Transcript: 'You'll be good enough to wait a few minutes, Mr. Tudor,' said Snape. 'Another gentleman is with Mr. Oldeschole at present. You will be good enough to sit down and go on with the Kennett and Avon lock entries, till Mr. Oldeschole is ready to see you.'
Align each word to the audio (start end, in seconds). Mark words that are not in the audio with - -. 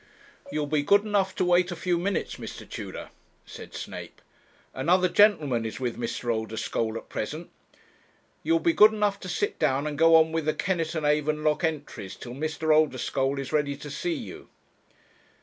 'You'll 0.51 0.65
be 0.65 0.81
good 0.81 1.03
enough 1.05 1.35
to 1.35 1.45
wait 1.45 1.69
a 1.69 1.75
few 1.75 1.99
minutes, 1.99 2.37
Mr. 2.37 2.67
Tudor,' 2.67 3.09
said 3.45 3.75
Snape. 3.75 4.19
'Another 4.73 5.07
gentleman 5.07 5.63
is 5.63 5.79
with 5.79 5.95
Mr. 5.95 6.33
Oldeschole 6.33 6.97
at 6.97 7.07
present. 7.07 7.51
You 8.41 8.53
will 8.53 8.59
be 8.61 8.73
good 8.73 8.93
enough 8.93 9.19
to 9.19 9.29
sit 9.29 9.59
down 9.59 9.85
and 9.85 9.99
go 9.99 10.15
on 10.15 10.31
with 10.31 10.45
the 10.45 10.55
Kennett 10.55 10.95
and 10.95 11.05
Avon 11.05 11.43
lock 11.43 11.63
entries, 11.63 12.15
till 12.15 12.33
Mr. 12.33 12.73
Oldeschole 12.75 13.37
is 13.37 13.53
ready 13.53 13.75
to 13.77 13.91
see 13.91 14.15
you.' 14.15 14.49